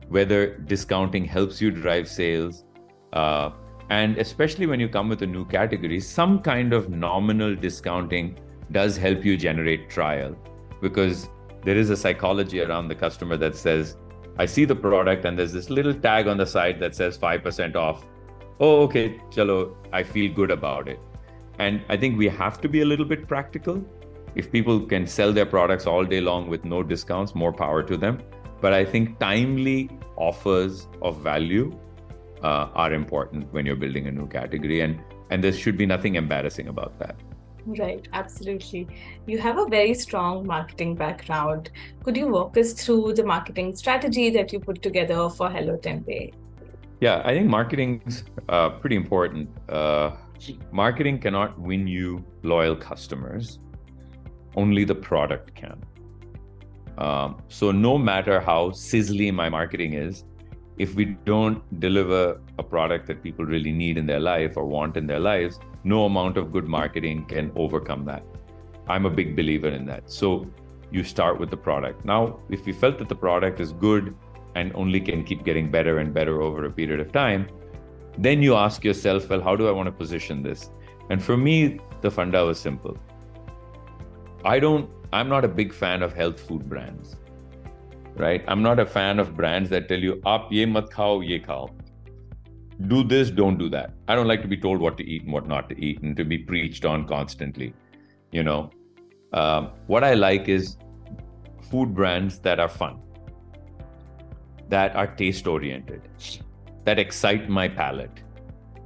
[0.07, 2.63] whether discounting helps you drive sales.
[3.11, 3.49] Uh,
[3.89, 8.37] and especially when you come with a new category, some kind of nominal discounting
[8.71, 10.35] does help you generate trial
[10.81, 11.29] because
[11.63, 13.97] there is a psychology around the customer that says,
[14.37, 17.75] I see the product and there's this little tag on the side that says 5%
[17.75, 18.05] off.
[18.59, 20.99] Oh, okay, chalo, I feel good about it.
[21.59, 23.83] And I think we have to be a little bit practical.
[24.37, 27.97] If people can sell their products all day long with no discounts, more power to
[27.97, 28.21] them.
[28.61, 31.77] But I think timely offers of value
[32.43, 34.81] uh, are important when you're building a new category.
[34.81, 34.99] And,
[35.31, 37.15] and there should be nothing embarrassing about that.
[37.65, 38.87] Right, absolutely.
[39.25, 41.71] You have a very strong marketing background.
[42.03, 46.33] Could you walk us through the marketing strategy that you put together for Hello Tempayy?
[47.01, 49.49] Yeah, I think marketing's uh, pretty important.
[49.67, 50.11] Uh,
[50.71, 53.59] marketing cannot win you loyal customers,
[54.57, 55.81] only the product can.
[56.97, 60.25] Um, so, no matter how sizzly my marketing is,
[60.77, 64.97] if we don't deliver a product that people really need in their life or want
[64.97, 68.23] in their lives, no amount of good marketing can overcome that.
[68.87, 70.09] I'm a big believer in that.
[70.11, 70.47] So
[70.91, 72.05] you start with the product.
[72.05, 74.15] Now, if you felt that the product is good
[74.55, 77.47] and only can keep getting better and better over a period of time,
[78.17, 80.69] then you ask yourself, well, how do I want to position this?
[81.09, 82.97] And for me, the funda was simple.
[84.47, 87.15] I don't, I'm not a big fan of health food brands,
[88.15, 88.43] right?
[88.47, 91.69] I'm not a fan of brands that tell you, aap ye mat khao, ye khao
[92.85, 93.93] do this, don't do that.
[94.07, 96.15] I don't like to be told what to eat and what not to eat and
[96.15, 97.73] to be preached on constantly.
[98.31, 98.69] You know,
[99.33, 100.77] um, what I like is
[101.71, 102.99] food brands that are fun,
[104.69, 106.07] that are taste oriented,
[106.85, 108.21] that excite my palate,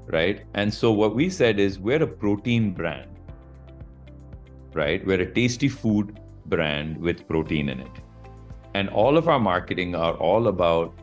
[0.05, 0.45] right?
[0.53, 3.10] And so what we said is we're a protein brand,
[4.73, 5.05] right?
[5.05, 7.91] We're a tasty food brand with protein in it.
[8.73, 10.93] And all of our marketing are all about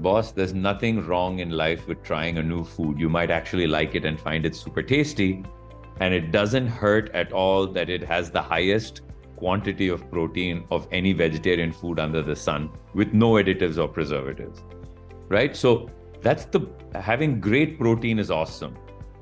[0.00, 2.98] boss, there's nothing wrong in life with trying a new food.
[2.98, 5.44] You might actually like it and find it super tasty.
[6.00, 9.02] And it doesn't hurt at all that it has the highest
[9.36, 14.62] quantity of protein of any vegetarian food under the sun with no additives or preservatives.
[15.28, 15.56] Right?
[15.56, 15.90] So
[16.22, 16.60] that's the
[16.94, 18.76] having great protein is awesome,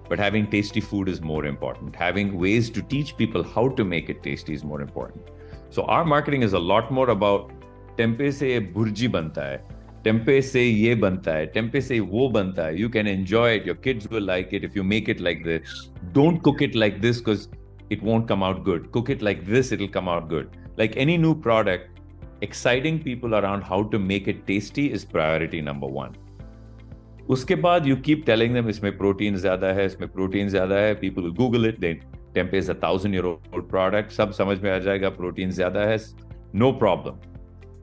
[0.08, 1.94] but having tasty food is more important.
[1.94, 5.30] Having ways to teach people how to make it tasty is more important.
[5.70, 7.50] So our marketing is a lot more about
[7.98, 9.58] tempeh se ye burji banta hai,
[10.04, 12.70] tempeh se ye banta hai, tempeh se wo banta hai.
[12.70, 13.64] You can enjoy it.
[13.64, 15.90] Your kids will like it if you make it like this.
[16.12, 17.48] Don't cook it like this because
[17.90, 18.90] it won't come out good.
[18.92, 20.56] Cook it like this, it'll come out good.
[20.76, 22.00] Like any new product,
[22.42, 26.16] exciting people around how to make it tasty is priority number one.
[27.28, 31.30] उसके बाद you keep telling दम इसमें protein ज़्यादा है, इसमें protein ज़्यादा है people
[31.38, 32.00] Google it then
[32.34, 35.98] tempeh is a thousand year old product सब समझ में आ जाएगा प्रोटीन ज़्यादा है
[36.54, 37.18] no problem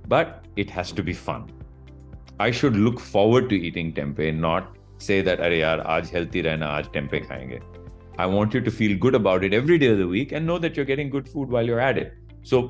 [0.10, 1.45] but it has to be fun
[2.41, 6.65] I should look forward to eating tempeh not say that अरे यार, आज हेल्थी रहना,
[6.67, 7.60] आज टेम्पे खाएँगे.
[8.19, 10.58] I want you to feel good about it every day of the week and know
[10.60, 12.62] that you're getting good food while your ad it so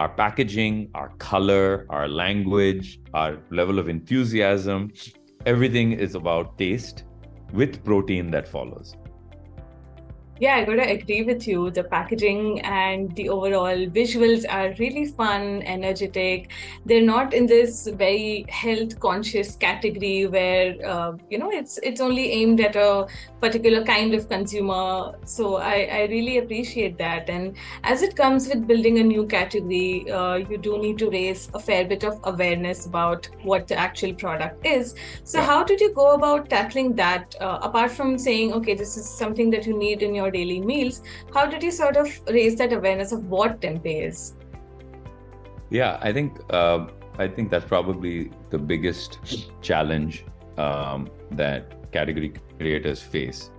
[0.00, 4.88] our packaging our colour our language our level of enthusiasm
[5.46, 7.04] everything is about taste
[7.52, 8.96] with protein that follows
[10.42, 11.70] yeah, I gotta agree with you.
[11.70, 16.50] The packaging and the overall visuals are really fun, energetic.
[16.84, 22.32] They're not in this very health conscious category where uh, you know it's it's only
[22.32, 23.06] aimed at a
[23.42, 25.18] particular kind of consumer.
[25.24, 27.28] So I, I really appreciate that.
[27.28, 31.50] And as it comes with building a new category, uh, you do need to raise
[31.52, 34.94] a fair bit of awareness about what the actual product is.
[35.24, 35.46] So yeah.
[35.46, 37.34] how did you go about tackling that?
[37.40, 41.02] Uh, apart from saying, okay, this is something that you need in your daily meals
[41.34, 44.34] how did you sort of raise that awareness of what tempeh is
[45.70, 46.86] yeah i think uh,
[47.18, 49.18] i think that's probably the biggest
[49.62, 50.24] challenge
[50.58, 53.50] um, that category creators face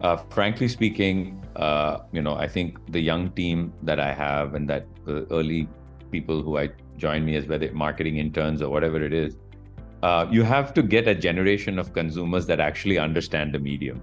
[0.00, 4.68] uh, frankly speaking uh, you know i think the young team that i have and
[4.68, 4.86] that
[5.30, 5.68] early
[6.10, 9.36] people who i join me as whether marketing interns or whatever it is
[10.02, 14.02] uh, you have to get a generation of consumers that actually understand the medium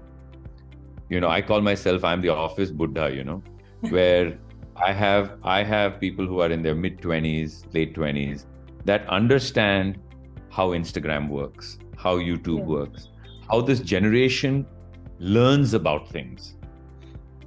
[1.08, 3.42] you know i call myself i'm the office buddha you know
[3.90, 4.38] where
[4.76, 8.46] i have i have people who are in their mid 20s late 20s
[8.84, 9.98] that understand
[10.50, 12.76] how instagram works how youtube yeah.
[12.76, 13.08] works
[13.50, 14.66] how this generation
[15.18, 16.54] learns about things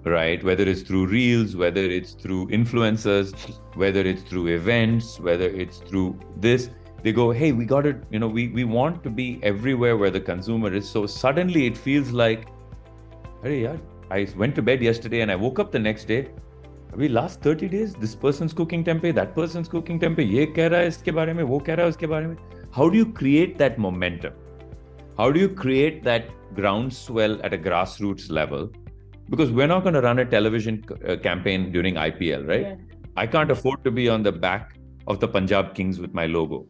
[0.06, 0.44] right?
[0.44, 3.34] Whether it's through reels whether it's through influencers
[3.76, 6.70] whether it's through events whether it's through this
[7.04, 10.10] they go hey we got it you know we, we want to be everywhere where
[10.10, 10.90] the consumer is.
[10.90, 12.48] So suddenly it feels like
[13.44, 13.78] hey yeah
[14.10, 16.30] i went to bed yesterday and i woke up the next day.
[16.96, 20.26] we last 30 days this person's cooking tempeh that person's cooking tempeh
[22.78, 24.34] how do you create that momentum
[25.18, 28.70] how do you create that groundswell at a grassroots level
[29.30, 32.62] because we're not going to run a television uh, campaign during IPL, right?
[32.62, 32.76] Yeah.
[33.16, 36.68] I can't afford to be on the back of the Punjab Kings with my logo,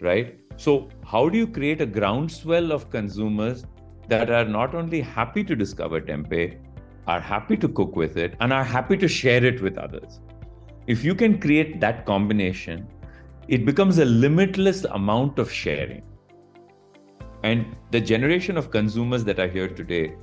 [0.00, 0.38] right?
[0.56, 3.64] So, how do you create a groundswell of consumers
[4.08, 6.58] that are not only happy to discover tempeh,
[7.06, 10.20] are happy to cook with it, and are happy to share it with others?
[10.86, 12.88] If you can create that combination,
[13.48, 16.02] it becomes a limitless amount of sharing.
[17.43, 20.15] And the generation of consumers that are here today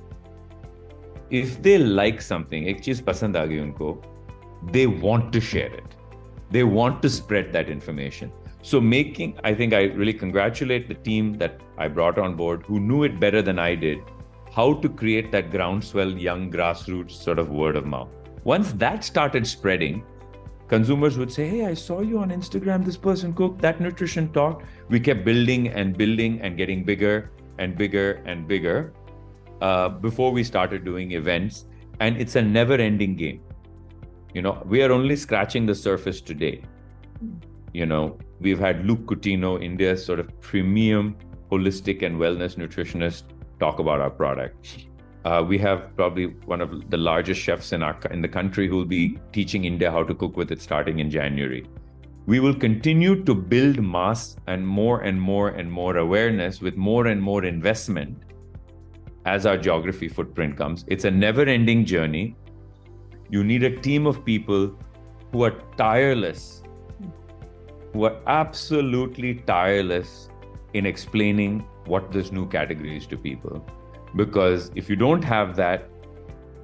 [1.29, 3.95] if they like something एक चीज पसंद आ गई उनको
[4.75, 5.95] they want to share it
[6.51, 8.31] they want to spread that information
[8.69, 12.79] so making i think i really congratulate the team that i brought on board who
[12.79, 13.99] knew it better than i did
[14.57, 18.09] how to create that groundswell young grassroots sort of word of mouth
[18.43, 20.01] once that started spreading
[20.74, 24.64] consumers would say hey i saw you on instagram this person cooked that nutrition talk
[24.88, 28.92] we kept building and building and getting bigger and bigger and bigger
[29.62, 31.66] uh, before we started doing events,
[32.00, 33.40] and it's a never ending game.
[34.34, 36.62] You know, we are only scratching the surface today.
[37.72, 41.16] You know, we've had Luke Coutinho, India's sort of premium
[41.50, 43.22] holistic and wellness nutritionist,
[43.60, 44.86] talk about our product.
[45.24, 48.76] Uh, we have probably one of the largest chefs in our in the country who
[48.76, 51.64] will be teaching India how to cook with it starting in January.
[52.26, 57.06] We will continue to build mass and more and more and more awareness with more
[57.06, 58.22] and more investment
[59.24, 60.84] as our geography footprint comes.
[60.88, 62.36] It's a never ending journey.
[63.30, 64.76] You need a team of people
[65.32, 66.62] who are tireless,
[67.92, 70.28] who are absolutely tireless
[70.74, 73.64] in explaining what this new category is to people.
[74.16, 75.88] Because if you don't have that,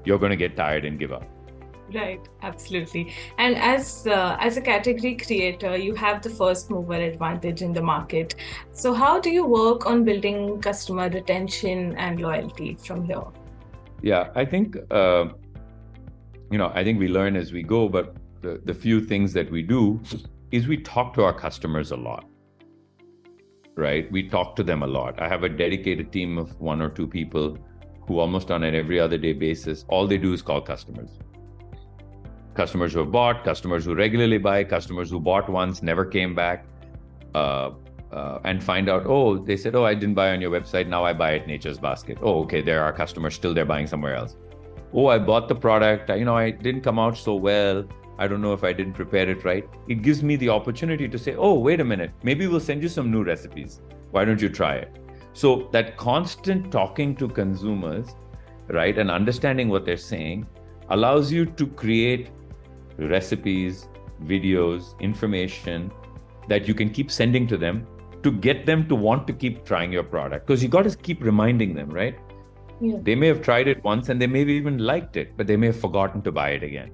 [0.05, 1.25] you're going to get tired and give up.
[1.95, 2.21] Right.
[2.43, 3.15] Absolutely.
[3.39, 7.81] And as uh, as a category creator you have the first mover advantage in the
[7.81, 8.35] market.
[8.73, 13.25] So how do you work on building customer retention and loyalty from here?
[14.03, 15.27] Yeah i think uh,
[16.51, 19.51] you know i think we learn as we go but the, the few things that
[19.51, 20.01] we do
[20.53, 22.25] is we talk to our customers a lot
[23.79, 26.91] right we talk to them a lot i have a dedicated team of one or
[26.91, 27.57] two people
[28.07, 31.19] who almost on an every other day basis all they do is call customers
[32.59, 36.67] customers who have bought, customers who regularly buy, customers who bought once, never came back,
[37.35, 37.71] uh,
[38.11, 40.89] uh, and find out, oh, they said, oh, I didn't buy on your website.
[40.89, 42.19] Now I buy at Nature's Basket.
[42.21, 44.35] Oh, okay, there are customers still they're buying somewhere else.
[44.93, 46.11] Oh, I bought the product.
[46.11, 47.85] You know, I didn't come out so well.
[48.19, 49.69] I don't know if I didn't prepare it right.
[49.87, 52.89] It gives me the opportunity to say, oh, wait a minute, maybe we'll send you
[52.89, 53.81] some new recipes.
[54.11, 54.91] Why don't you try it?
[55.35, 58.09] So that constant talking to consumers,
[58.67, 60.49] right, and understanding what they're saying
[60.91, 62.31] allows you to create
[62.97, 63.89] recipes,
[64.25, 65.93] videos, information
[66.49, 67.87] that you can keep sending to them
[68.25, 70.45] to get them to want to keep trying your product.
[70.45, 72.19] Because you got to keep reminding them, right?
[72.81, 72.97] Yeah.
[73.03, 75.57] They may have tried it once and they may have even liked it, but they
[75.57, 76.91] may have forgotten to buy it again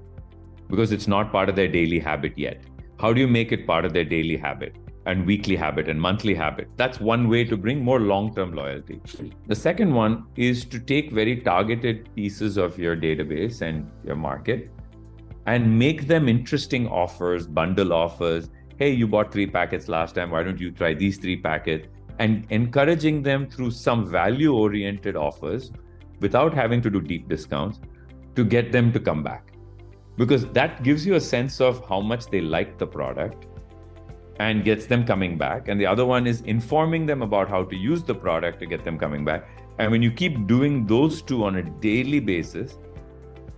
[0.68, 2.62] because it's not part of their daily habit yet.
[2.98, 6.34] How do you make it part of their daily habit and weekly habit and monthly
[6.34, 6.68] habit?
[6.76, 9.00] That's one way to bring more long term loyalty.
[9.46, 14.70] The second one is to take very targeted pieces of your database and your market
[15.46, 18.48] and make them interesting offers, bundle offers.
[18.78, 20.30] Hey, you bought three packets last time.
[20.30, 21.88] Why don't you try these three packets?
[22.18, 25.72] And encouraging them through some value oriented offers
[26.20, 27.80] without having to do deep discounts
[28.36, 29.53] to get them to come back
[30.17, 33.45] Because that gives you a sense of how much they like the product
[34.39, 35.67] and gets them coming back.
[35.67, 38.83] And the other one is informing them about how to use the product to get
[38.83, 39.49] them coming back.
[39.77, 42.77] And when you keep doing those two on a daily basis,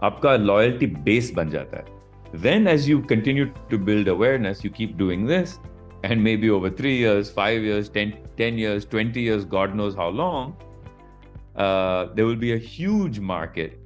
[0.03, 1.99] आपका loyalty base बन जाता है
[2.43, 5.59] then as you continue to build awareness you keep doing this
[6.09, 10.07] and maybe over 3 years 5 years 10, 10 years 20 years god knows how
[10.09, 10.53] long
[11.55, 13.77] uh, there will be a huge market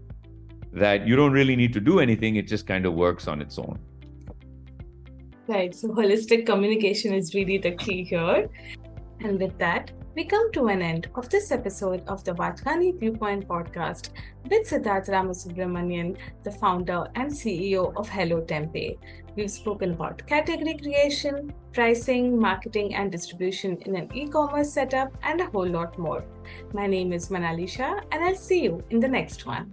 [0.72, 3.58] that you don't really need to do anything it just kind of works on its
[3.58, 3.78] own
[5.48, 8.48] right so holistic communication is really the key here
[9.20, 13.46] and with that we come to an end of this episode of the Wadhwani Viewpoint
[13.46, 14.10] podcast
[14.48, 18.98] with Siddharth Ramasubramanian, the founder and CEO of Hello Tempayy.
[19.36, 25.40] We've spoken about category creation, pricing, marketing, and distribution in an e commerce setup, and
[25.40, 26.24] a whole lot more.
[26.74, 29.72] My name is Manali Shah, and I'll see you in the next one.